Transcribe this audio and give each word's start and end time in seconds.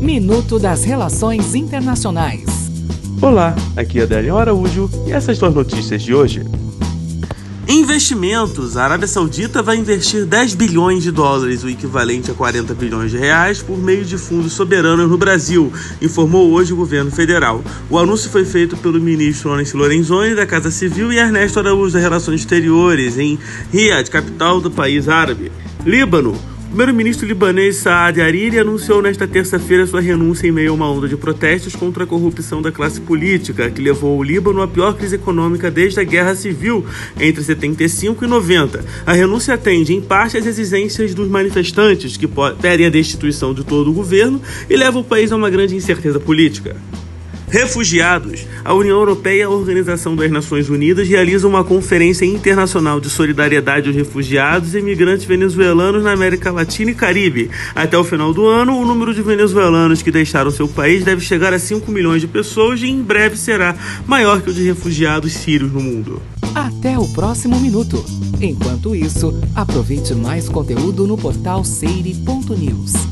Minuto 0.00 0.58
das 0.58 0.82
Relações 0.82 1.54
Internacionais. 1.54 2.46
Olá, 3.20 3.54
aqui 3.76 4.00
é 4.00 4.04
Adélio 4.04 4.38
Araújo 4.38 4.88
e 5.06 5.12
essas 5.12 5.38
duas 5.38 5.54
notícias 5.54 6.02
de 6.02 6.14
hoje. 6.14 6.42
Investimentos. 7.68 8.78
A 8.78 8.84
Arábia 8.84 9.06
Saudita 9.06 9.62
vai 9.62 9.76
investir 9.76 10.24
10 10.24 10.54
bilhões 10.54 11.02
de 11.02 11.10
dólares, 11.10 11.62
o 11.64 11.68
equivalente 11.68 12.30
a 12.30 12.34
40 12.34 12.72
bilhões 12.72 13.10
de 13.10 13.18
reais, 13.18 13.60
por 13.60 13.76
meio 13.76 14.02
de 14.02 14.16
fundos 14.16 14.54
soberanos 14.54 15.08
no 15.08 15.18
Brasil, 15.18 15.70
informou 16.00 16.50
hoje 16.50 16.72
o 16.72 16.76
governo 16.76 17.10
federal. 17.10 17.62
O 17.90 17.98
anúncio 17.98 18.30
foi 18.30 18.46
feito 18.46 18.78
pelo 18.78 18.98
ministro 18.98 19.50
Lawrence 19.50 19.76
Lorenzoni, 19.76 20.34
da 20.34 20.46
Casa 20.46 20.70
Civil, 20.70 21.12
e 21.12 21.18
Ernesto 21.18 21.58
Araújo, 21.58 21.92
das 21.92 22.02
Relações 22.02 22.40
Exteriores, 22.40 23.18
em 23.18 23.38
Riad, 23.70 24.08
capital 24.08 24.62
do 24.62 24.70
país 24.70 25.10
árabe. 25.10 25.52
Líbano. 25.84 26.49
Primeiro-ministro 26.70 27.26
libanês 27.26 27.78
Saad 27.78 28.20
Hariri 28.20 28.56
anunciou 28.56 29.02
nesta 29.02 29.26
terça-feira 29.26 29.88
sua 29.88 30.00
renúncia 30.00 30.46
em 30.46 30.52
meio 30.52 30.70
a 30.70 30.74
uma 30.74 30.88
onda 30.88 31.08
de 31.08 31.16
protestos 31.16 31.74
contra 31.74 32.04
a 32.04 32.06
corrupção 32.06 32.62
da 32.62 32.70
classe 32.70 33.00
política, 33.00 33.68
que 33.68 33.82
levou 33.82 34.16
o 34.16 34.22
Líbano 34.22 34.62
à 34.62 34.68
pior 34.68 34.94
crise 34.94 35.16
econômica 35.16 35.68
desde 35.68 35.98
a 35.98 36.04
Guerra 36.04 36.32
Civil 36.36 36.86
entre 37.18 37.42
75 37.42 38.24
e 38.24 38.28
90. 38.28 38.84
A 39.04 39.12
renúncia 39.12 39.54
atende, 39.54 39.92
em 39.92 40.00
parte, 40.00 40.36
às 40.36 40.46
exigências 40.46 41.12
dos 41.12 41.28
manifestantes, 41.28 42.16
que 42.16 42.28
pedem 42.62 42.86
a 42.86 42.90
destituição 42.90 43.52
de 43.52 43.64
todo 43.64 43.90
o 43.90 43.92
governo 43.92 44.40
e 44.68 44.76
leva 44.76 45.00
o 45.00 45.04
país 45.04 45.32
a 45.32 45.36
uma 45.36 45.50
grande 45.50 45.74
incerteza 45.74 46.20
política. 46.20 46.76
Refugiados. 47.50 48.46
A 48.64 48.72
União 48.72 48.96
Europeia 48.96 49.40
e 49.40 49.42
a 49.42 49.50
Organização 49.50 50.14
das 50.14 50.30
Nações 50.30 50.70
Unidas 50.70 51.08
realizam 51.08 51.50
uma 51.50 51.64
conferência 51.64 52.24
internacional 52.24 53.00
de 53.00 53.10
solidariedade 53.10 53.88
aos 53.88 53.96
refugiados 53.96 54.72
e 54.74 54.78
imigrantes 54.78 55.24
venezuelanos 55.24 56.04
na 56.04 56.12
América 56.12 56.52
Latina 56.52 56.92
e 56.92 56.94
Caribe. 56.94 57.50
Até 57.74 57.98
o 57.98 58.04
final 58.04 58.32
do 58.32 58.46
ano, 58.46 58.78
o 58.78 58.86
número 58.86 59.12
de 59.12 59.20
venezuelanos 59.20 60.00
que 60.00 60.12
deixaram 60.12 60.52
seu 60.52 60.68
país 60.68 61.02
deve 61.02 61.20
chegar 61.20 61.52
a 61.52 61.58
5 61.58 61.90
milhões 61.90 62.20
de 62.20 62.28
pessoas 62.28 62.80
e 62.82 62.86
em 62.86 63.02
breve 63.02 63.36
será 63.36 63.74
maior 64.06 64.40
que 64.40 64.50
o 64.50 64.54
de 64.54 64.62
refugiados 64.62 65.32
sírios 65.32 65.72
no 65.72 65.80
mundo. 65.80 66.22
Até 66.54 66.96
o 66.96 67.08
próximo 67.08 67.58
minuto. 67.58 68.04
Enquanto 68.40 68.94
isso, 68.94 69.36
aproveite 69.56 70.14
mais 70.14 70.48
conteúdo 70.48 71.04
no 71.04 71.18
portal 71.18 71.64
seire.news. 71.64 73.09